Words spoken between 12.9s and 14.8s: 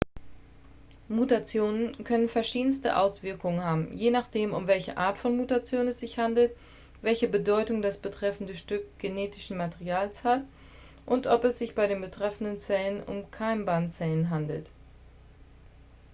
um keimbahnzellen handelt